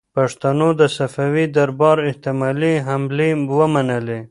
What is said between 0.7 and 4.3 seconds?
د صفوي دربار احتمالي حملې ومنلې.